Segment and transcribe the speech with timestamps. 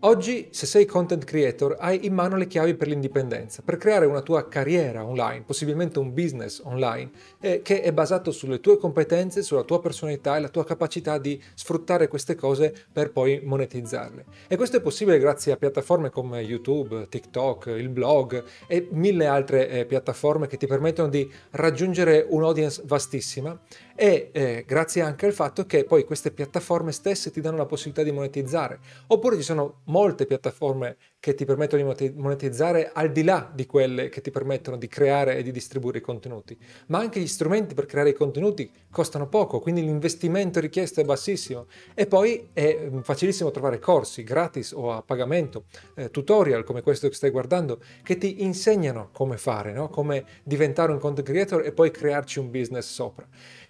[0.00, 4.20] Oggi, se sei content creator, hai in mano le chiavi per l'indipendenza, per creare una
[4.20, 7.10] tua carriera online, possibilmente un business online,
[7.40, 11.42] eh, che è basato sulle tue competenze, sulla tua personalità e la tua capacità di
[11.54, 14.26] sfruttare queste cose per poi monetizzarle.
[14.48, 19.66] E questo è possibile grazie a piattaforme come YouTube, TikTok, il blog e mille altre
[19.70, 23.58] eh, piattaforme che ti permettono di raggiungere un'audience vastissima
[23.96, 28.02] e eh, grazie anche al fatto che poi queste piattaforme stesse ti danno la possibilità
[28.02, 28.78] di monetizzare.
[29.08, 34.10] Oppure ci sono molte piattaforme che ti permettono di monetizzare al di là di quelle
[34.10, 36.56] che ti permettono di creare e di distribuire i contenuti.
[36.88, 41.66] Ma anche gli strumenti per creare i contenuti costano poco, quindi l'investimento richiesto è bassissimo.
[41.94, 45.64] E poi è mm, facilissimo trovare corsi gratis o a pagamento,
[45.96, 49.88] eh, tutorial come questo che stai guardando, che ti insegnano come fare, no?
[49.88, 53.26] come diventare un content creator e poi crearci un business sopra.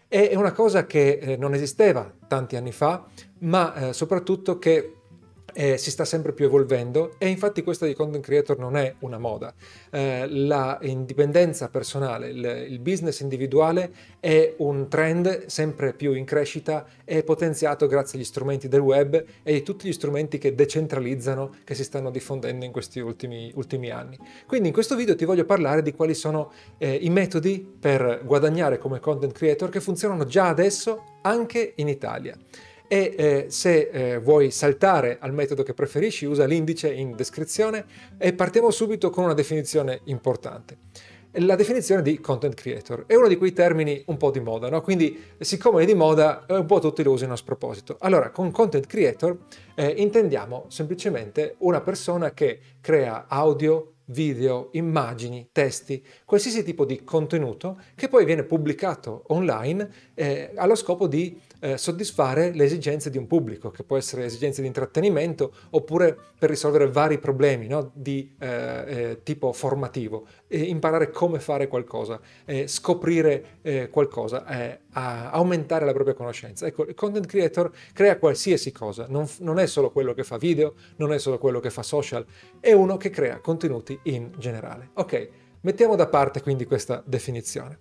[0.09, 3.05] È una cosa che eh, non esisteva tanti anni fa,
[3.41, 4.95] ma eh, soprattutto che
[5.53, 9.19] eh, si sta sempre più evolvendo e infatti questa di content creator non è una
[9.19, 9.55] moda.
[9.91, 16.87] Eh, la indipendenza personale, il, il, business individuale è un trend sempre più in crescita
[17.05, 21.75] e potenziato grazie agli strumenti del web e di tutti gli strumenti che decentralizzano che
[21.75, 24.19] si stanno diffondendo in questi ultimi, ultimi anni.
[24.47, 28.79] Quindi in questo video ti voglio parlare di quali sono eh, i metodi per guadagnare
[28.79, 32.37] come content creator che funzionano già adesso anche in Italia
[32.89, 37.85] e eh, se eh, vuoi saltare al metodo che preferisci usa l'indice in descrizione
[38.19, 40.79] e partiamo subito con una definizione importante.
[41.41, 44.81] La definizione di content creator è uno di quei termini un po' di moda, no?
[44.81, 47.99] quindi siccome è di moda un po' tutti lo usano a sproposito.
[48.01, 49.37] Allora, con content creator
[49.75, 57.81] eh, intendiamo semplicemente una persona che crea audio, video, immagini, testi, qualsiasi tipo di contenuto
[57.95, 63.27] che poi viene pubblicato online eh, allo scopo di eh, soddisfare le esigenze di un
[63.27, 67.91] pubblico, che può essere esigenze di intrattenimento oppure per risolvere vari problemi no?
[67.95, 72.21] di eh, eh tipo formativo, imparare come fare qualcosa,
[72.67, 74.45] scoprire eh, qualcosa,
[74.93, 76.67] aumentare la propria conoscenza.
[76.67, 80.75] Ecco, il content creator crea qualsiasi cosa, non, non è solo quello che fa video,
[80.97, 82.25] non è solo quello che fa social,
[82.61, 84.91] è uno che crea contenuti in generale.
[84.95, 85.29] Ok,
[85.63, 87.81] mettiamo da parte quindi questa definizione.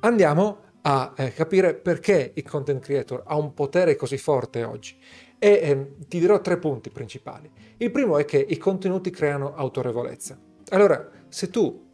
[0.00, 4.96] Andiamo a eh, capire perché il content creator ha un potere così forte oggi.
[5.38, 7.50] E eh, ti dirò tre punti principali.
[7.78, 10.38] Il primo è che i contenuti creano autorevolezza.
[10.70, 11.90] Allora, se tu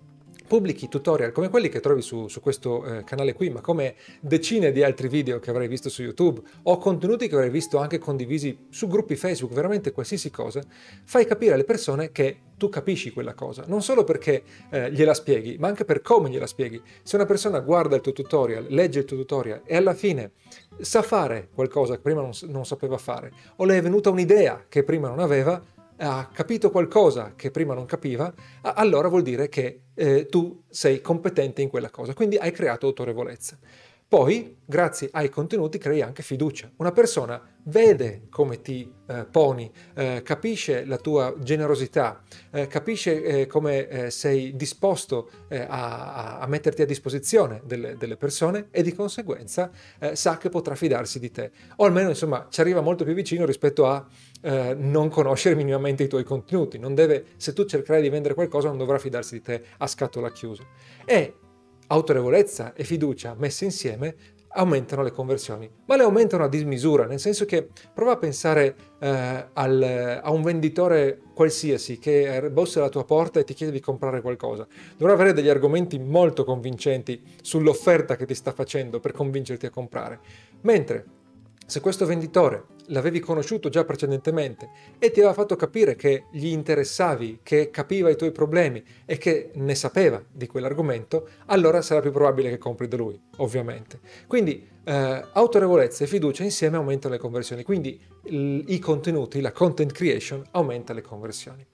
[0.48, 4.72] pubblichi tutorial come quelli che trovi su, su questo eh, canale qui, ma come decine
[4.72, 8.66] di altri video che avrai visto su YouTube o contenuti che avrai visto anche condivisi
[8.70, 10.62] su gruppi Facebook, veramente qualsiasi cosa,
[11.04, 15.56] fai capire alle persone che tu capisci quella cosa, non solo perché eh, gliela spieghi,
[15.58, 16.82] ma anche per come gliela spieghi.
[17.02, 20.32] Se una persona guarda il tuo tutorial, legge il tuo tutorial e alla fine
[20.80, 24.82] sa fare qualcosa che prima non, non sapeva fare, o le è venuta un'idea che
[24.82, 25.62] prima non aveva,
[25.98, 28.32] ha capito qualcosa che prima non capiva,
[28.62, 33.58] allora vuol dire che eh, tu sei competente in quella cosa, quindi hai creato autorevolezza.
[34.08, 36.70] Poi, grazie ai contenuti, crei anche fiducia.
[36.76, 43.46] Una persona vede come ti eh, poni, eh, capisce la tua generosità, eh, capisce eh,
[43.46, 48.94] come eh, sei disposto eh, a, a, metterti a disposizione delle, delle persone e di
[48.94, 49.70] conseguenza
[50.12, 51.50] sa che potrà fidarsi di te.
[51.76, 54.06] O almeno, insomma, ci arriva molto più vicino rispetto a
[54.40, 56.78] non conoscere minimamente i tuoi contenuti.
[56.78, 60.30] Non deve, se tu cercherai di vendere qualcosa, non dovrà fidarsi di te a scatola
[60.30, 60.64] chiusa.
[61.04, 61.34] E
[61.88, 64.14] autorevolezza e fiducia messe insieme
[64.50, 69.46] aumentano le conversioni, ma le aumentano a dismisura, nel senso che prova a pensare eh,
[69.52, 74.20] al, a un venditore qualsiasi che bussa alla tua porta e ti chiede di comprare
[74.20, 74.66] qualcosa.
[74.96, 80.18] Dovrà avere degli argomenti molto convincenti sull'offerta che ti sta facendo per convincerti a comprare.
[80.62, 81.04] Mentre
[81.68, 87.40] se questo venditore l'avevi conosciuto già precedentemente e ti aveva fatto capire che gli interessavi,
[87.42, 92.48] che capiva i tuoi problemi e che ne sapeva di quell'argomento, allora sarà più probabile
[92.48, 94.00] che compri da lui, ovviamente.
[94.26, 99.92] Quindi eh, autorevolezza e fiducia insieme aumentano le conversioni, quindi il, i contenuti, la content
[99.92, 101.66] creation aumenta le conversioni.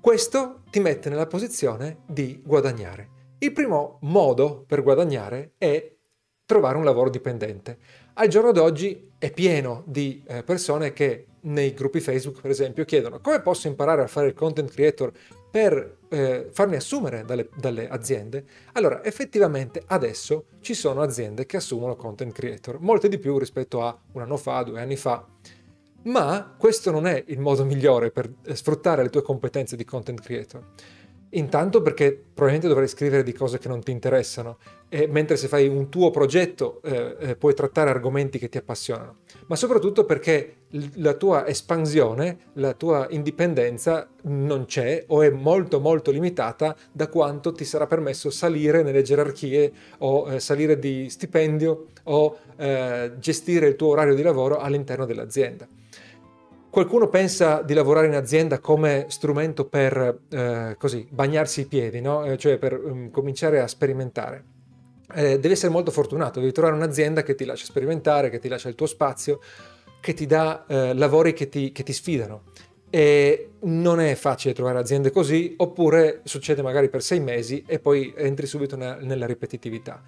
[0.00, 3.10] Questo ti mette nella posizione di guadagnare.
[3.38, 5.94] Il primo modo per guadagnare è
[6.46, 7.78] trovare un lavoro dipendente.
[8.18, 13.20] Al giorno d'oggi è pieno di eh, persone che nei gruppi Facebook, per esempio, chiedono
[13.20, 15.12] come posso imparare a fare il content creator
[15.50, 18.44] per eh, farmi assumere dalle, dalle, aziende.
[18.72, 23.94] Allora, effettivamente adesso ci sono aziende che assumono content creator, molte di più rispetto a
[24.12, 25.22] un anno fa, due anni fa.
[26.04, 30.22] Ma questo non è il modo migliore per eh, sfruttare le tue competenze di content
[30.22, 30.64] creator.
[31.30, 34.58] Intanto perché probabilmente dovrai scrivere di cose che non ti interessano,
[34.88, 39.16] e mentre se fai un tuo progetto eh, eh, puoi trattare argomenti che ti appassionano,
[39.48, 40.54] ma soprattutto perché
[40.94, 47.52] la tua espansione, la tua indipendenza non c'è o è molto molto limitata da quanto
[47.52, 53.74] ti sarà permesso salire nelle gerarchie o eh, salire di stipendio o eh, gestire il
[53.74, 55.66] tuo orario di lavoro all'interno dell'azienda.
[56.76, 62.22] Qualcuno pensa di lavorare in azienda come strumento per eh, così, bagnarsi i piedi, no?
[62.26, 64.44] Eh, cioè per um, cominciare a sperimentare.
[65.14, 68.68] Eh, devi essere molto fortunato, devi trovare un'azienda che ti lascia sperimentare, che ti lascia
[68.68, 69.40] il tuo spazio,
[70.02, 72.42] che ti dà eh, lavori che ti, che ti sfidano.
[72.90, 78.12] E non è facile trovare aziende così, oppure succede magari per sei mesi e poi
[78.14, 80.02] entri subito nella, nella ripetitività.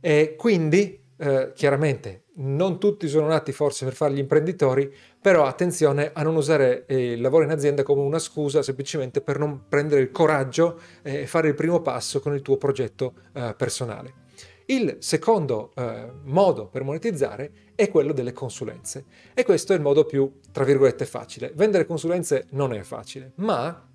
[0.00, 6.10] E quindi eh, chiaramente non tutti sono nati forse per fare gli imprenditori, però attenzione
[6.12, 10.00] a non usare eh, il lavoro in azienda come una scusa semplicemente per non prendere
[10.00, 14.22] il coraggio eh, e fare il primo passo con il tuo progetto eh, personale.
[14.66, 20.04] Il secondo eh, modo per monetizzare è quello delle consulenze e questo è il modo
[20.04, 21.52] più, tra virgolette, facile.
[21.54, 23.86] Vendere consulenze non è facile, ma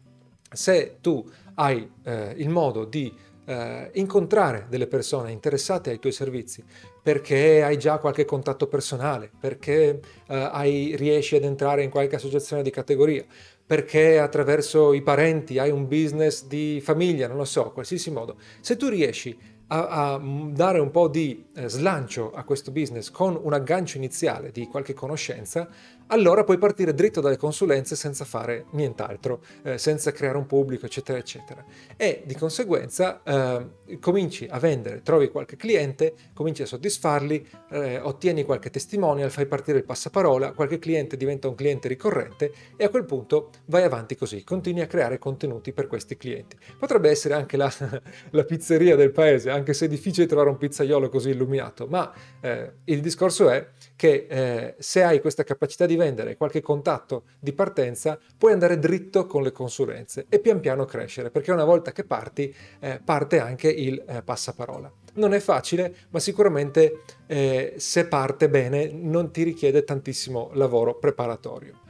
[0.51, 3.13] se tu hai eh, il modo di
[3.49, 6.63] eh, incontrare delle persone interessate ai tuoi servizi
[7.01, 12.61] perché hai già qualche contatto personale, perché eh, hai, riesci ad entrare in qualche associazione
[12.61, 13.25] di categoria,
[13.65, 18.35] perché attraverso i parenti hai un business di famiglia, non lo so, qualsiasi modo.
[18.61, 19.35] Se tu riesci
[19.69, 20.21] a, a,
[20.51, 24.93] dare un po' di eh, slancio a questo business con un aggancio iniziale di qualche
[24.93, 25.67] conoscenza,
[26.11, 31.17] allora puoi partire dritto dalle consulenze senza fare nient'altro, eh, senza creare un pubblico, eccetera,
[31.17, 31.63] eccetera.
[31.95, 38.43] E di conseguenza eh, cominci a vendere, trovi qualche cliente, cominci a soddisfarli, eh, ottieni
[38.43, 43.05] qualche testimonial, fai partire il passaparola, qualche cliente diventa un cliente ricorrente e a quel
[43.05, 46.57] punto vai avanti così, continui a creare contenuti per questi clienti.
[46.77, 47.71] Potrebbe essere anche la,
[48.31, 52.71] la pizzeria del paese, anche se è difficile trovare un pizzaiolo così illuminato, ma eh,
[52.85, 58.17] il discorso è che eh, se hai questa capacità di vendere qualche contatto di partenza,
[58.37, 62.53] puoi andare dritto con le consulenze e pian piano crescere, perché una volta che parti,
[62.79, 64.91] eh, parte anche il eh, passaparola.
[65.15, 71.87] Non è facile, ma sicuramente eh, se parte bene non ti richiede tantissimo lavoro preparatorio.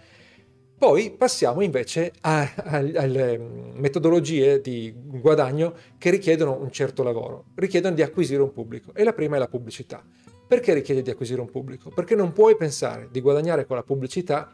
[0.79, 8.01] Poi passiamo invece alle mm, metodologie di guadagno che richiedono un certo lavoro, richiedono di
[8.01, 10.01] acquisire un pubblico e la prima è la pubblicità.
[10.50, 11.92] Perché richiede di acquisire un pubblico?
[11.92, 14.51] Perché non puoi pensare di guadagnare con la pubblicità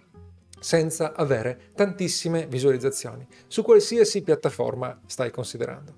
[0.60, 5.96] senza avere tantissime visualizzazioni su qualsiasi piattaforma stai considerando.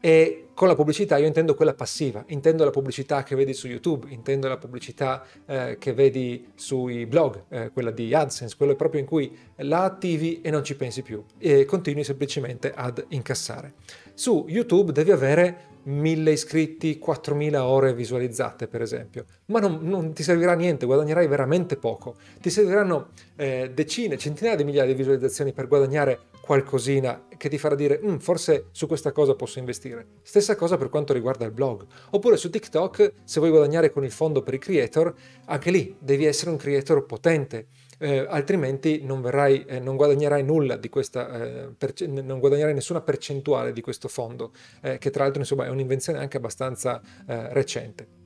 [0.00, 4.06] E con la pubblicità io intendo quella passiva, intendo la pubblicità che vedi su YouTube,
[4.08, 9.06] intendo la pubblicità eh, che vedi sui blog, eh, quella di AdSense, quello proprio in
[9.06, 13.74] cui la attivi e non ci pensi più e continui semplicemente ad incassare.
[14.14, 20.22] Su YouTube devi avere 1000 iscritti, 4000 ore visualizzate per esempio, ma non, non, ti
[20.22, 22.16] servirà niente, guadagnerai veramente poco.
[22.40, 27.74] Ti serviranno eh, decine, centinaia di migliaia di visualizzazioni per guadagnare qualcosina che ti farà
[27.74, 30.06] dire mm, forse su questa cosa posso investire.
[30.22, 31.86] Stessa cosa per quanto riguarda il blog.
[32.10, 35.14] Oppure su TikTok, se vuoi guadagnare con il fondo per i creator,
[35.46, 37.68] anche lì devi essere un creator potente.
[37.98, 43.00] Eh, altrimenti non, verrai, eh, non, guadagnerai nulla di questa, eh, perce- non guadagnerai nessuna
[43.00, 44.52] percentuale di questo fondo,
[44.82, 48.22] eh, che tra l'altro insomma, è un'invenzione anche abbastanza eh, recente.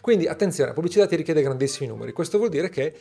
[0.00, 2.94] Quindi attenzione, la pubblicità ti richiede grandissimi numeri, questo vuol dire che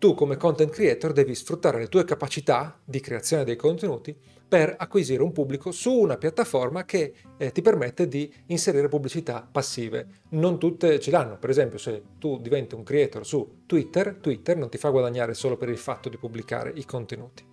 [0.00, 4.16] tu come content creator devi sfruttare le tue capacità di creazione dei contenuti
[4.48, 10.22] per acquisire un pubblico su una piattaforma che eh, ti permette di inserire pubblicità passive.
[10.30, 14.70] Non tutte ce l'hanno, per esempio se tu diventi un creator su Twitter, Twitter non
[14.70, 17.44] ti fa guadagnare solo per il fatto di pubblicare i contenuti.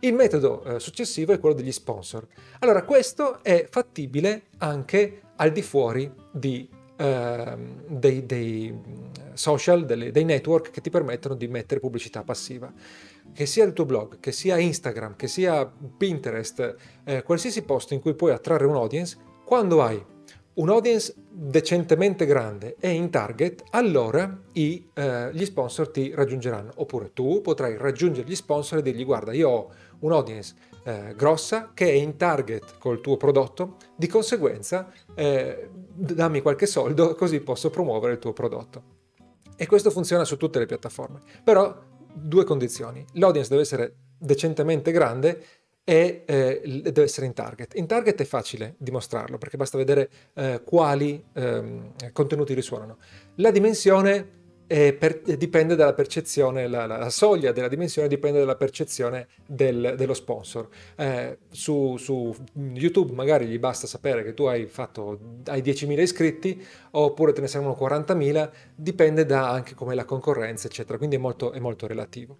[0.00, 2.26] Il metodo eh, successivo è quello degli sponsor.
[2.58, 6.68] Allora questo è fattibile anche al di fuori di
[7.02, 8.72] Ehm, dei, dei,
[9.32, 12.72] social, delle, dei network che ti permettono di mettere pubblicità passiva.
[13.32, 15.66] Che sia il tuo blog, che sia Instagram, che sia
[15.96, 20.00] Pinterest, eh, qualsiasi posto in cui puoi attrarre un audience, quando hai
[20.54, 26.70] un audience decentemente grande e in target, allora i, eh, gli sponsor ti raggiungeranno.
[26.76, 30.54] Oppure tu potrai raggiungere gli sponsor e dirgli guarda, io ho un audience
[30.84, 37.14] eh, grossa che è in target col tuo prodotto, di conseguenza eh, dammi qualche soldo
[37.14, 39.00] così posso promuovere il tuo prodotto.
[39.56, 41.20] E questo funziona su tutte le piattaforme.
[41.44, 43.04] Però due condizioni.
[43.14, 45.44] L'audience deve essere decentemente grande
[45.84, 47.74] e eh, deve essere in target.
[47.76, 52.98] In target è facile dimostrarlo perché basta vedere eh, quali ehm, contenuti risuonano.
[53.36, 59.28] La dimensione per, dipende dalla percezione, la, la, la, soglia della dimensione dipende dalla percezione
[59.46, 60.68] del, dello sponsor.
[60.96, 66.64] Eh, su, su, YouTube magari gli basta sapere che tu hai, fatto, hai 10.000 iscritti
[66.92, 71.52] oppure te ne servono 40.000, dipende da anche come la concorrenza, eccetera, quindi è molto,
[71.52, 72.38] è molto relativo.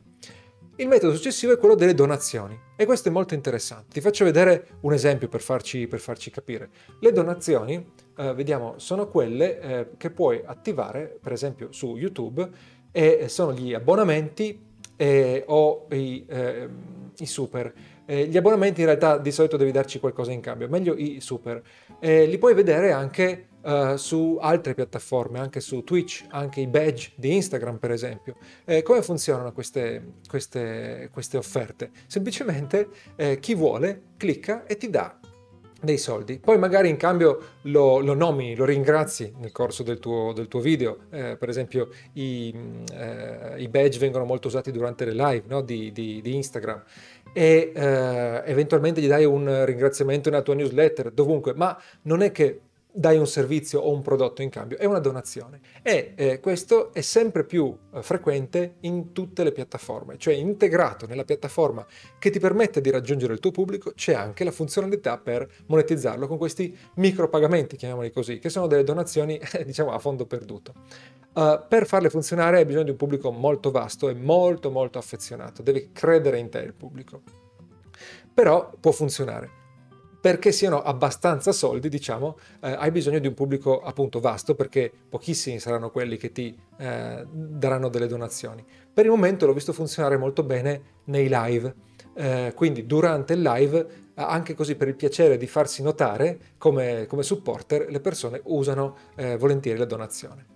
[0.76, 3.93] Il metodo successivo è quello delle donazioni e questo è molto interessante.
[3.93, 6.71] Ti faccio vedere un esempio per farci, per farci capire.
[6.99, 12.49] Le donazioni, eh, vediamo, sono quelle eh, che puoi attivare, per esempio su YouTube,
[12.91, 14.59] e sono gli abbonamenti
[14.97, 17.71] eh, o i, ehm, i super.
[18.07, 21.62] Eh, gli abbonamenti in realtà di solito devi darci qualcosa in cambio, meglio i super.
[22.00, 27.12] Eh, li puoi vedere anche uh, su altre piattaforme, anche su Twitch, anche i badge
[27.16, 28.37] di Instagram per esempio.
[28.64, 31.90] Eh, come funzionano queste, queste, queste offerte?
[32.07, 35.19] Semplicemente eh, chi vuole clicca e ti dà
[35.83, 36.38] dei soldi.
[36.38, 40.61] Poi magari in cambio lo, lo nomini, lo ringrazi nel corso del tuo, del tuo
[40.61, 40.99] video.
[41.11, 42.54] Eh, per esempio i,
[42.92, 45.61] eh, i, badge vengono molto usati durante le live no?
[45.61, 46.83] di, di, di, Instagram
[47.33, 52.61] e eh, eventualmente gli dai un ringraziamento nella tua newsletter, dovunque, ma non è che
[52.92, 55.61] dai un servizio o un prodotto in cambio, è una donazione.
[55.82, 61.25] E eh, questo è sempre più eh, frequente in tutte le piattaforme, cioè integrato nella
[61.25, 61.87] piattaforma
[62.18, 66.37] che ti permette di raggiungere il tuo pubblico c'è anche la funzionalità per monetizzarlo con
[66.37, 70.75] questi micropagamenti, chiamiamoli così, che sono delle donazioni diciamo a fondo perduto.
[71.34, 75.62] Uh, per farle funzionare hai bisogno di un pubblico molto vasto e molto molto affezionato,
[75.62, 77.22] devi credere in te il pubblico.
[78.34, 79.61] Però può funzionare
[80.23, 85.59] perché siano abbastanza soldi, diciamo, eh, hai bisogno di un pubblico appunto vasto perché pochissimi
[85.59, 88.64] saranno quelli che ti eh, daranno delle donazioni.
[88.95, 91.75] Per il momento l'ho visto funzionare molto bene nei live,
[92.14, 97.25] eh, quindi durante il live, anche così per il piacere di farsi notare come, come
[97.25, 100.51] supporter, le persone usano eh, volentieri la donazione.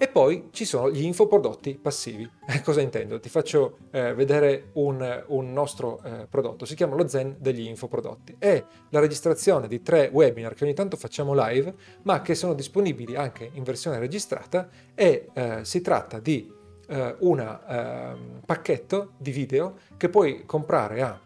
[0.00, 2.30] E poi ci sono gli infoprodotti passivi.
[2.62, 3.18] Cosa intendo?
[3.18, 8.36] Ti faccio eh, vedere un, un nostro eh, prodotto, si chiama lo Zen degli infoprodotti.
[8.38, 13.16] È la registrazione di tre webinar che ogni tanto facciamo live, ma che sono disponibili
[13.16, 16.48] anche in versione registrata e eh, si tratta di
[16.86, 21.20] eh, un ehm, pacchetto di video che puoi comprare a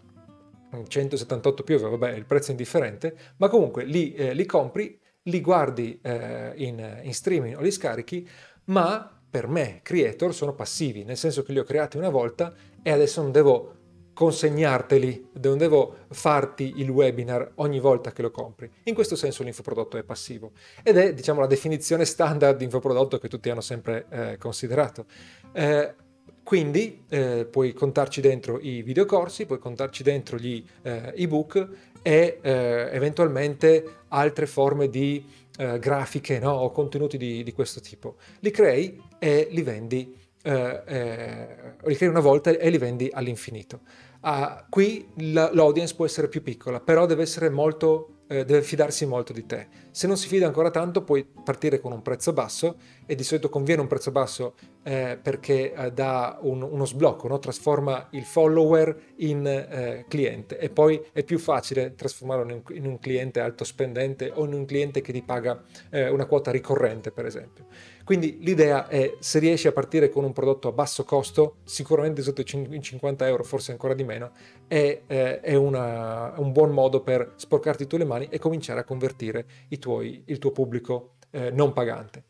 [0.88, 5.98] 178 più, vabbè il prezzo è indifferente, ma comunque li, eh, li compri, li guardi
[6.02, 8.26] eh, in, in streaming o li scarichi
[8.72, 12.52] ma per me creator sono passivi, nel senso che li ho creati una volta
[12.82, 13.74] e adesso non devo
[14.14, 18.70] consegnarteli, non devo farti il webinar ogni volta che lo compri.
[18.84, 20.52] In questo senso l'infoprodotto è passivo
[20.82, 25.06] ed è diciamo la definizione standard di infoprodotto che tutti hanno sempre eh, considerato.
[25.52, 25.94] Eh,
[26.42, 31.68] quindi eh, puoi contarci dentro i videocorsi, puoi contarci dentro gli eh, ebook
[32.02, 35.24] e eh, eventualmente altre forme di
[35.58, 36.52] eh, grafiche no?
[36.52, 38.16] o contenuti di, di, questo tipo.
[38.40, 41.46] Li crei e li vendi, eh, eh,
[41.84, 43.80] li crei una volta e li vendi all'infinito.
[44.22, 49.34] Uh, qui l'audience può essere più piccola, però deve essere molto eh, deve fidarsi molto
[49.34, 49.68] di te.
[49.90, 53.50] Se non si fida ancora tanto puoi partire con un prezzo basso e di solito
[53.50, 57.38] conviene un prezzo basso eh, perché eh, dà un, uno sblocco, no?
[57.38, 62.98] trasforma il follower in eh, cliente e poi è più facile trasformarlo in, in, un
[62.98, 67.26] cliente alto spendente o in un cliente che ti paga eh, una quota ricorrente per
[67.26, 67.66] esempio.
[68.04, 72.40] Quindi l'idea è se riesci a partire con un prodotto a basso costo, sicuramente sotto
[72.40, 74.32] i 50 euro, forse ancora di meno,
[74.66, 78.84] è, eh, è una, un buon modo per sporcarti tu le mani e cominciare a
[78.84, 79.46] convertire
[79.78, 82.24] tuoi, il tuo pubblico eh, non pagante.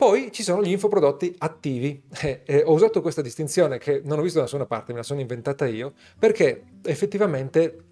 [0.00, 2.02] Poi ci sono gli infoprodotti attivi.
[2.20, 5.04] Eh, eh, ho usato questa distinzione che non ho visto da nessuna parte, me la
[5.04, 7.84] sono inventata io, perché effettivamente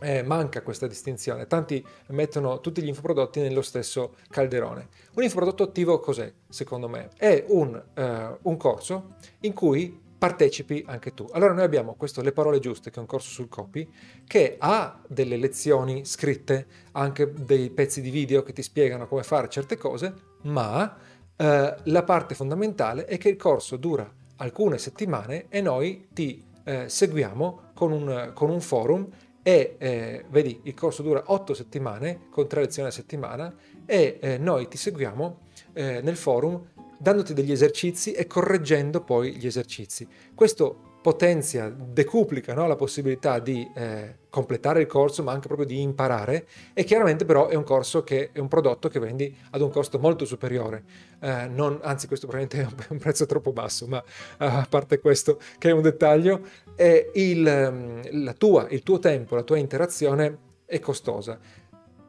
[0.00, 1.46] eh, manca questa distinzione.
[1.46, 4.88] Tanti mettono tutti gli infoprodotti nello stesso calderone.
[5.14, 7.10] Un infoprodotto attivo cos'è, secondo me?
[7.16, 11.26] È un, eh, un corso in cui partecipi anche tu.
[11.32, 13.88] Allora noi abbiamo questo Le parole giuste, che è un corso sul copy,
[14.26, 19.48] che ha delle lezioni scritte, anche dei pezzi di video che ti spiegano come fare
[19.48, 20.96] certe cose, ma
[21.36, 26.88] eh, la parte fondamentale è che il corso dura alcune settimane e noi ti eh,
[26.88, 29.08] seguiamo con un, con un forum
[29.42, 33.52] e eh, vedi il corso dura 8 settimane con 3 lezioni a settimana
[33.84, 35.38] e eh, noi ti seguiamo
[35.72, 40.06] eh, nel forum dandoti degli esercizi e correggendo poi gli esercizi.
[40.34, 42.66] Questo potenzia, decuplica no?
[42.66, 46.46] la possibilità di eh, completare il corso, ma anche proprio di imparare.
[46.72, 49.98] E chiaramente però è un corso che è un prodotto che vendi ad un costo
[49.98, 50.84] molto superiore.
[51.20, 54.02] Eh, non, anzi, questo probabilmente è un prezzo troppo basso, ma uh,
[54.38, 56.40] a parte questo, che è un dettaglio,
[56.74, 61.38] è il, ehm, tua, il tuo tempo, la tua interazione è costosa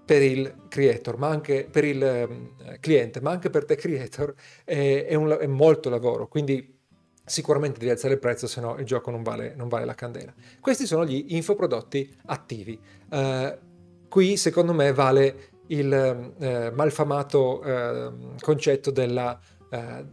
[0.05, 4.33] per il creator, ma anche per il eh, cliente, ma anche per te creator
[4.63, 6.81] è, è, un, è molto lavoro, quindi
[7.25, 10.33] sicuramente devi alzare il prezzo, se no il gioco non vale, non vale, la candela.
[10.59, 12.79] Questi sono gli infoprodotti attivi.
[13.09, 13.57] Uh,
[14.09, 19.39] qui secondo me vale il uh, malfamato uh, concetto della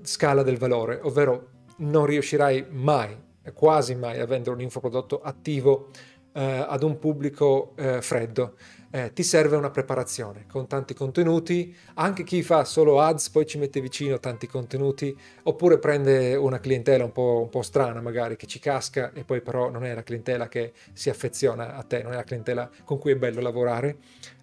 [0.01, 1.49] scala del valore, ovvero
[1.81, 3.15] non riuscirai mai,
[3.53, 5.91] quasi mai, a vendere un infoprodotto attivo
[6.33, 8.55] ad un pubblico freddo
[8.91, 13.59] eh, ti serve una preparazione con tanti contenuti, anche chi fa solo ads poi ci
[13.59, 18.47] mette vicino tanti contenuti, oppure prende una clientela un po', un po', strana magari che
[18.47, 22.13] ci casca e poi però non è la clientela che si affeziona a te, non
[22.13, 23.99] è la clientela con cui è bello lavorare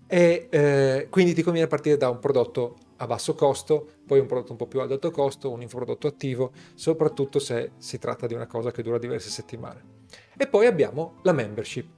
[0.08, 4.54] e eh, quindi ti conviene partire da un prodotto a basso costo, poi un prodotto
[4.54, 8.48] un po' più ad alto costo, un infoprodotto attivo, soprattutto se si tratta di una
[8.48, 9.96] cosa che dura diverse settimane.
[10.38, 11.90] E poi abbiamo la membership.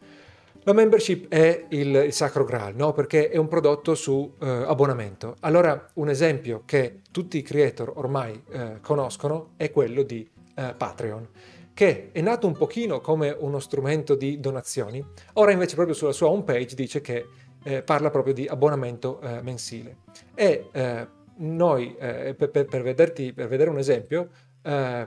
[0.64, 2.92] La membership è il, il sacro graal, no?
[2.92, 5.36] perché è un prodotto su eh, abbonamento.
[5.40, 11.28] Allora, un esempio che tutti i creator ormai eh, conoscono è quello di eh, Patreon,
[11.74, 16.28] che è nato un pochino come uno strumento di donazioni, ora invece proprio sulla sua
[16.28, 17.26] homepage dice che
[17.64, 20.00] eh, parla proprio di abbonamento eh, mensile.
[20.36, 24.28] E eh, noi, per, per, vederti, per vedere un esempio,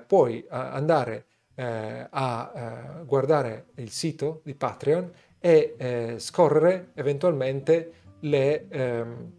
[0.06, 5.10] puoi andare a guardare il sito di Patreon
[5.44, 9.32] e eh, scorrere eventualmente le, ehm,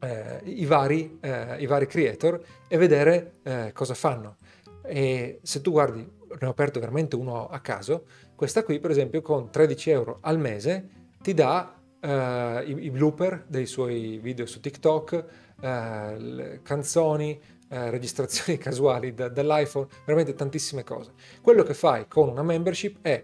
[0.00, 4.38] eh, i, vari, eh, i, vari, creator e vedere eh, cosa fanno.
[4.82, 9.20] E se tu guardi, ne ho aperto veramente uno a caso, questa qui per esempio
[9.20, 10.88] con 13 euro al mese
[11.20, 15.24] ti dà eh, i, i, blooper dei suoi video su TikTok,
[15.60, 21.12] eh, canzoni, registrazioni casuali da, dall'iPhone, veramente tantissime cose.
[21.42, 23.22] Quello che fai con una membership è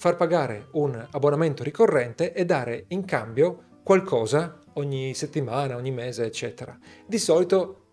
[0.00, 6.74] far pagare un abbonamento ricorrente e dare in cambio qualcosa ogni settimana, ogni mese, eccetera.
[7.06, 7.88] Di solito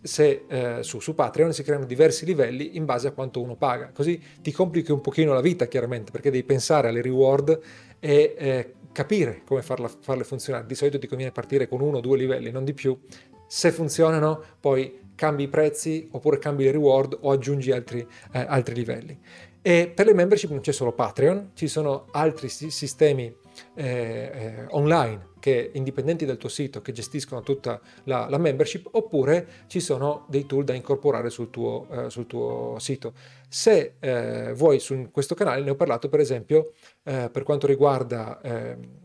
[0.00, 3.90] se eh, su, su, Patreon si creano diversi livelli in base a quanto uno paga,
[3.92, 7.60] così ti complichi un pochino la vita chiaramente perché devi pensare alle reward
[8.00, 10.64] e eh, capire come farla, farle funzionare.
[10.64, 12.98] Di solito ti conviene partire con uno o due livelli, non di più.
[13.46, 18.00] Se funzionano, poi cambi i prezzi oppure cambi le reward o aggiungi altri,
[18.32, 19.20] eh, altri livelli.
[19.64, 23.32] E per le membership non c'è solo Patreon, ci sono altri sistemi
[23.74, 29.64] eh, eh, online che indipendenti dal tuo sito che gestiscono tutta la, la, membership oppure
[29.66, 33.12] ci sono dei tool da incorporare sul tuo, eh, sul tuo sito.
[33.48, 36.72] Se eh, vuoi su questo canale ne ho parlato per esempio
[37.04, 39.00] eh, per quanto riguarda ehm,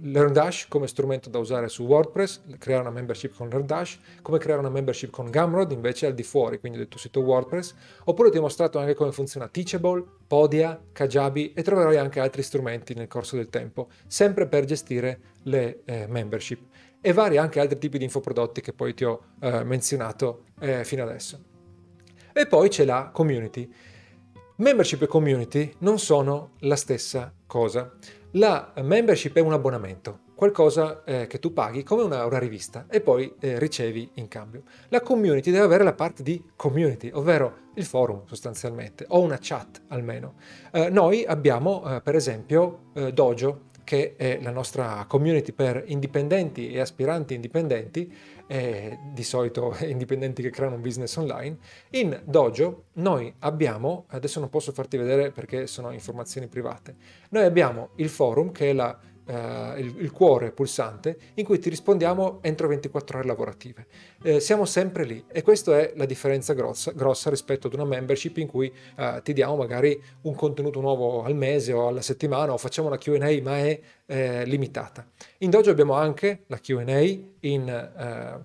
[0.00, 4.70] LearnDash come strumento da usare su WordPress, creare una membership con LearnDash, come creare una
[4.70, 8.42] membership con Gumroad invece al di fuori, quindi del tuo sito WordPress, oppure ti ho
[8.42, 13.48] mostrato anche come funziona Teachable, Podia, Kajabi e troverai anche altri strumenti nel corso del
[13.48, 16.68] tempo, sempre per gestire le eh, membership
[17.00, 21.02] e vari anche altri tipi di infoprodotti che poi ti ho eh, menzionato eh, fino
[21.02, 21.38] adesso.
[22.32, 23.68] E poi c'è la community.
[24.56, 27.90] Membership e community non sono la stessa cosa.
[28.34, 33.00] La membership è un abbonamento, qualcosa eh, che tu paghi come una, una rivista e
[33.00, 34.62] poi eh, ricevi in cambio.
[34.90, 39.82] La community deve avere la parte di community, ovvero il forum sostanzialmente, o una chat
[39.88, 40.34] almeno.
[40.70, 46.70] Eh, noi abbiamo eh, per esempio eh, Dojo, che è la nostra community per indipendenti
[46.70, 48.14] e aspiranti indipendenti,
[48.50, 51.56] eh, di solito indipendenti che creano un business online.
[51.90, 56.96] In Dojo noi abbiamo, adesso non posso farti vedere perché sono informazioni private,
[57.30, 58.98] noi abbiamo il forum che è la
[59.30, 63.86] Uh, il, il, cuore pulsante in cui ti rispondiamo entro 24 ore lavorative.
[64.24, 68.38] Eh, siamo sempre lì e questa è la differenza grossa, grossa, rispetto ad una membership
[68.38, 72.58] in cui uh, ti diamo magari un contenuto nuovo al mese o alla settimana o
[72.58, 75.06] facciamo una QA ma è eh, limitata.
[75.38, 78.42] In Dojo abbiamo anche la QA in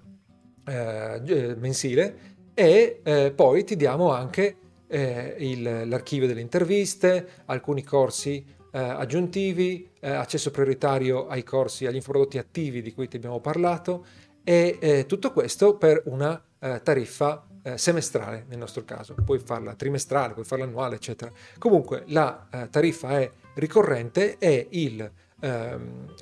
[0.69, 2.17] uh, mensile
[2.53, 11.27] e poi ti diamo anche l'archivio delle interviste, alcuni corsi eh, aggiuntivi, eh, accesso prioritario
[11.27, 14.05] ai corsi, agli infoprodotti attivi di cui ti abbiamo parlato
[14.43, 19.75] e eh, tutto questo per una eh, tariffa eh, semestrale nel nostro caso, puoi farla
[19.75, 21.31] trimestrale, puoi farla annuale, eccetera.
[21.57, 25.09] Comunque la eh, tariffa è ricorrente e il,
[25.39, 26.13] ehm,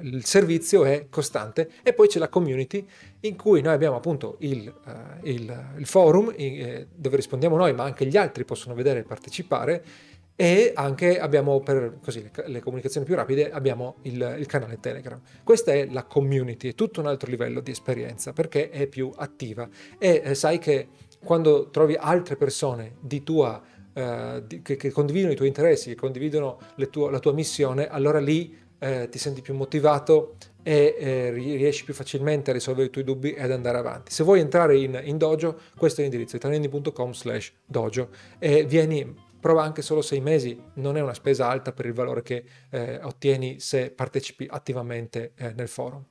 [0.00, 2.84] il, servizio è costante e poi c'è la community
[3.20, 4.74] in cui noi abbiamo appunto il,
[5.22, 9.84] il, il forum dove rispondiamo noi ma anche gli altri possono vedere e partecipare
[10.40, 15.20] e anche abbiamo per così, le, comunicazioni più rapide abbiamo il, il, canale Telegram.
[15.42, 19.68] Questa è la community, è tutto un altro livello di esperienza perché è più attiva
[19.98, 20.90] e eh, sai che
[21.24, 23.60] quando trovi altre persone di tua,
[23.92, 28.20] eh, di, che, che, condividono i tuoi interessi, che condividono tuo, la tua missione, allora
[28.20, 33.02] lì eh, ti senti più motivato e eh, riesci più facilmente a risolvere i tuoi
[33.02, 34.12] dubbi e ad andare avanti.
[34.12, 39.62] Se vuoi entrare in, in dojo, questo è l'indirizzo italiani.com slash dojo e vieni, prova
[39.62, 43.60] anche solo sei mesi, non è una spesa alta per il valore che eh, ottieni
[43.60, 46.04] se partecipi attivamente eh, nel forum.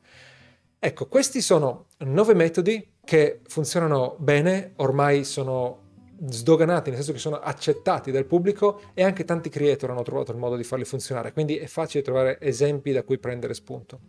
[0.79, 5.85] Ecco, questi sono nove metodi che funzionano bene, ormai sono
[6.29, 10.37] sdoganati, nel senso che sono accettati dal pubblico e anche tanti creator hanno trovato il
[10.37, 13.99] modo di farli funzionare, quindi è facile trovare esempi da cui prendere spunto.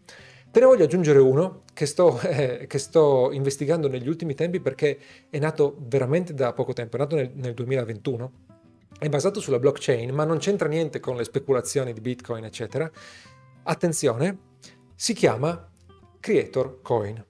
[0.51, 4.99] Te ne voglio aggiungere uno che sto, eh, che sto, investigando negli ultimi tempi perché
[5.29, 8.33] è nato veramente da poco tempo, è nato nel, nel 2021,
[8.99, 12.91] è basato sulla blockchain ma non c'entra niente con le speculazioni di Bitcoin eccetera.
[13.65, 14.39] Attenzione,
[14.95, 15.71] si chiama
[16.21, 17.25] Creator Coin.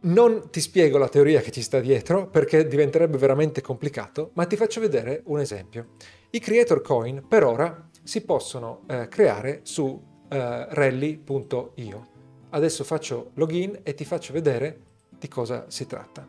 [0.00, 4.54] Non ti spiego la teoria che ci sta dietro perché diventerebbe veramente complicato, ma ti
[4.54, 5.88] faccio vedere un esempio.
[6.30, 12.06] I creator coin per ora si possono eh, creare su eh, rally.io.
[12.50, 14.82] Adesso faccio login e ti faccio vedere
[15.18, 16.26] di cosa si tratta.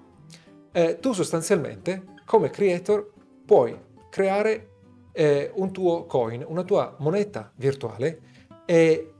[0.72, 3.12] Eh, tu sostanzialmente come creator
[3.45, 3.78] puoi
[4.10, 4.69] creare
[5.12, 8.22] eh, un tuo coin, una tua moneta virtuale
[8.65, 9.13] e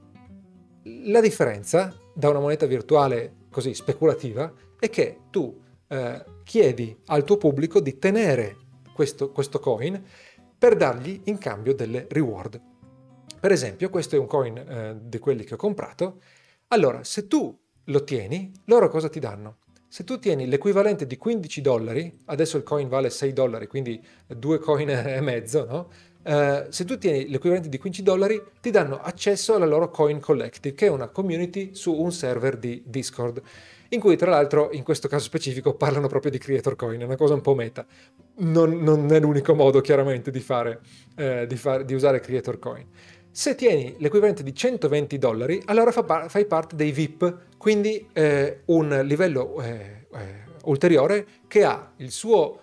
[0.84, 7.38] la differenza da una moneta virtuale così speculativa è che tu eh, chiedi al tuo
[7.38, 8.58] pubblico di tenere
[8.94, 10.02] questo, questo coin
[10.58, 12.62] per dargli in cambio delle reward.
[13.40, 16.22] Per esempio, questo è un coin eh, di quelli che ho comprato.
[16.68, 19.58] Allora, se tu lo tieni, loro cosa ti danno?
[19.92, 24.60] Se tu tieni l'equivalente di 15 dollari, adesso il coin vale 6 dollari, quindi due
[24.60, 25.90] coin e mezzo, no?
[26.22, 30.76] Uh, se tu tieni l'equivalente di 15 dollari, ti danno accesso alla loro Coin Collective,
[30.76, 33.42] che è una community su un server di Discord,
[33.90, 37.16] in cui tra l'altro in questo caso specifico parlano proprio di Creator Coin, è una
[37.16, 37.84] cosa un po' meta.
[38.36, 40.82] Non, non è l'unico modo chiaramente di, fare,
[41.16, 42.86] uh, di, far, di, usare Creator Coin.
[43.40, 49.00] Se tieni l'equivalente di 120 dollari, allora fa, fai parte dei VIP, quindi eh, un
[49.06, 52.60] livello eh, eh, ulteriore che ha il suo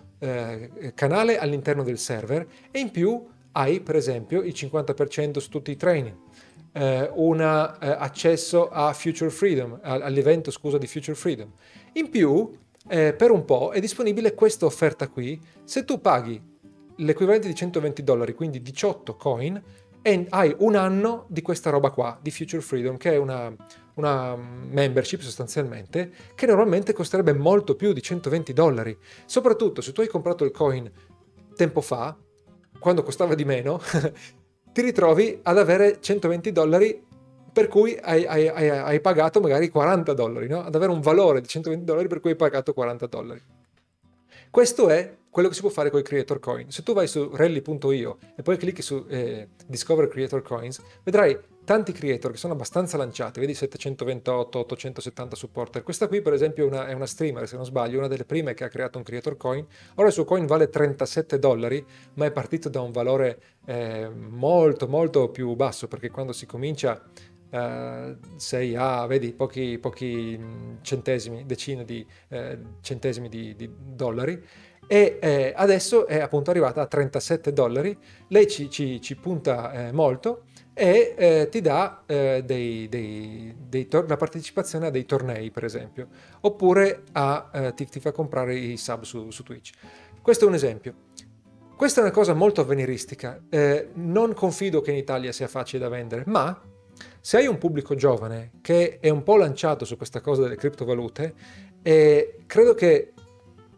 [0.93, 5.75] canale all'interno del server e in più hai per esempio il 50% su tutti i
[5.75, 6.15] training,
[6.73, 11.51] eh, un eh, accesso a Future Freedom, all'evento scusa di Future Freedom.
[11.93, 12.51] In più,
[12.87, 16.39] eh, per un po' è disponibile questa offerta qui, se tu paghi
[16.97, 19.61] l'equivalente di 120 dollari, quindi 18 coin,
[20.07, 23.53] e hai un anno di questa roba qua, di Future Freedom, che è una,
[23.95, 28.97] una membership sostanzialmente, che normalmente costerebbe molto più di 120 dollari.
[29.25, 30.89] Soprattutto se tu hai comprato il coin
[31.57, 32.15] tempo fa,
[32.79, 33.81] quando costava di meno,
[34.71, 37.03] ti ritrovi ad avere 120 dollari
[37.51, 40.63] per cui hai, hai, hai, hai pagato magari 40 dollari, no?
[40.63, 43.41] ad avere un valore di 120 dollari per cui hai pagato 40 dollari.
[44.49, 46.71] Questo è quello che si può fare con i creator coin.
[46.71, 51.91] Se tu vai su rally.io e poi clicchi su eh, Discover Creator Coins, vedrai tanti
[51.91, 55.83] creator che sono abbastanza lanciati, vedi 728, 870 supporter.
[55.83, 58.55] Questa qui per esempio è una, è una streamer, se non sbaglio, una delle prime
[58.55, 59.63] che ha creato un creator coin.
[59.93, 64.87] Ora il suo coin vale 37 dollari, ma è partito da un valore eh, molto
[64.87, 66.99] molto più basso, perché quando si comincia
[67.49, 70.37] Uh, sei a, vedi, pochi, pochi
[70.81, 74.43] centesimi, decine di eh, centesimi di, di, dollari
[74.87, 77.97] e eh, adesso è appunto arrivata a 37 dollari.
[78.29, 83.87] Lei ci, ci, ci punta eh, molto e eh, ti dà eh, dei, dei, dei
[83.87, 86.07] tor- la partecipazione a dei tornei, per esempio,
[86.41, 89.71] oppure a, eh, ti, ti, fa comprare i sub su, su, Twitch.
[90.21, 90.93] Questo è un esempio.
[91.75, 93.41] Questa è una cosa molto avveniristica.
[93.49, 96.59] Eh, non confido che in Italia sia facile da vendere, ma
[97.19, 101.33] se hai un pubblico giovane che è un po' lanciato su questa cosa delle criptovalute,
[102.45, 103.13] credo che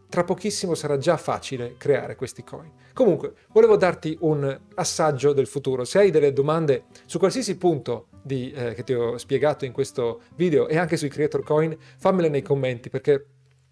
[0.09, 2.71] tra pochissimo sarà già facile creare questi coin.
[2.93, 5.85] Comunque, volevo darti un assaggio del futuro.
[5.85, 10.21] Se hai delle domande su qualsiasi punto di, eh, che ti ho spiegato in questo
[10.35, 13.27] video e anche sui creator coin, fammele nei commenti perché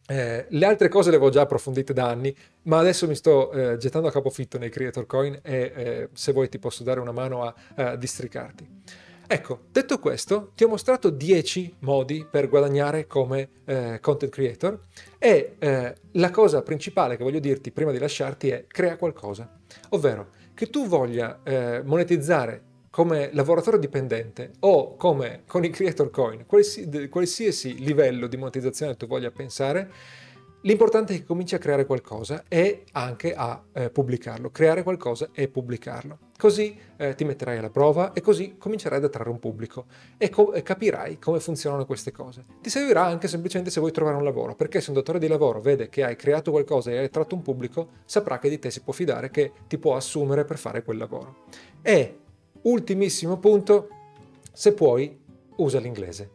[0.09, 3.77] eh, le altre cose le avevo già approfondite da anni, ma adesso mi sto eh,
[3.77, 7.43] gettando a capofitto nei creator coin e eh, se vuoi ti posso dare una mano
[7.43, 9.05] a, a districarti.
[9.29, 14.85] Ecco, detto questo, ti ho mostrato 10 modi per guadagnare come eh, content creator
[15.17, 19.59] e eh, la cosa principale che voglio dirti prima di lasciarti è crea qualcosa,
[19.89, 26.45] ovvero che tu voglia eh, monetizzare come lavoratore dipendente o come con i creator coin,
[26.45, 29.91] qualsiasi, qualsiasi livello di monetizzazione tu voglia pensare,
[30.67, 35.47] L'importante è che cominci a creare qualcosa e anche a eh, pubblicarlo, creare qualcosa e
[35.47, 36.17] pubblicarlo.
[36.37, 39.85] Così eh, ti metterai alla prova e così comincerai ad attrarre un pubblico
[40.17, 42.43] e, co- e, capirai come funzionano queste cose.
[42.61, 45.61] Ti servirà anche semplicemente se vuoi trovare un lavoro, perché se un datore di lavoro
[45.61, 48.81] vede che hai creato qualcosa e hai attratto un pubblico, saprà che di te si
[48.81, 51.45] può fidare, che ti può assumere per fare quel lavoro.
[51.81, 52.17] E,
[52.63, 53.87] ultimissimo punto,
[54.51, 55.17] se puoi,
[55.55, 56.29] usa l'inglese.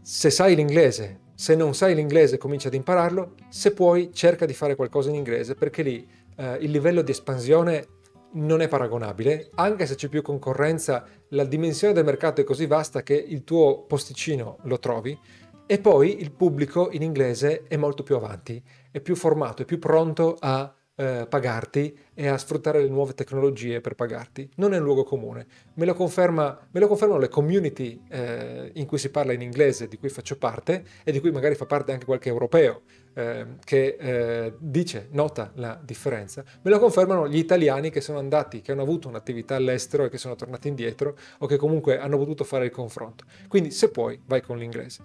[0.00, 4.74] Se sai l'inglese, se non sai l'inglese comincia ad impararlo, se puoi cerca di fare
[4.74, 7.86] qualcosa in inglese perché lì eh, il livello di espansione
[8.32, 13.04] non è paragonabile, anche se c'è più concorrenza, la dimensione del mercato è così vasta
[13.04, 15.16] che il tuo posticino lo trovi.
[15.64, 19.78] E poi il pubblico in inglese è molto più avanti, è più formato, è più
[19.78, 24.50] pronto a eh, pagarti e a sfruttare le nuove tecnologie per pagarti.
[24.56, 25.46] Non è un luogo comune.
[25.74, 29.86] Me lo, conferma, me lo confermano le community eh, in cui si parla in inglese,
[29.86, 32.82] di cui faccio parte e di cui magari fa parte anche qualche europeo
[33.14, 36.42] eh, che dice, nota la differenza.
[36.62, 40.18] Me lo confermano gli italiani che sono andati, che hanno avuto un'attività all'estero e che
[40.18, 43.24] sono tornati indietro o che comunque hanno potuto fare il confronto.
[43.46, 45.02] Quindi se puoi, vai con l'inglese.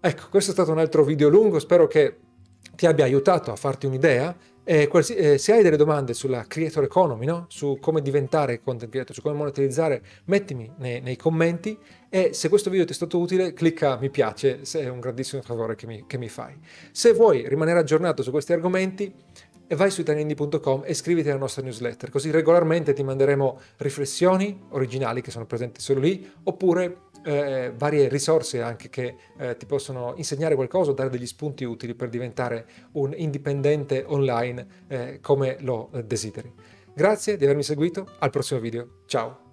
[0.00, 2.16] Ecco, questo è stato un altro video lungo, spero che
[2.76, 4.36] ti abbia aiutato a farti un'idea
[4.68, 7.46] eh, eh, se hai delle domande sulla creator economy, no?
[7.48, 11.78] su come diventare content creator, su come monetizzare, mettimi nei, nei, commenti
[12.10, 15.40] e se questo video ti è stato utile clicca mi piace, se è un grandissimo
[15.40, 16.54] favore che mi, che mi fai.
[16.92, 19.10] Se vuoi rimanere aggiornato su questi argomenti,
[19.74, 25.30] vai su italianindi.com e iscriviti alla nostra newsletter, così regolarmente ti manderemo riflessioni originali che
[25.30, 30.90] sono presenti solo lì, oppure eh, varie risorse anche che eh, ti possono insegnare qualcosa
[30.90, 36.52] o dare degli spunti utili per diventare un indipendente online eh, come lo desideri.
[36.94, 39.47] Grazie di avermi seguito, al prossimo video, ciao!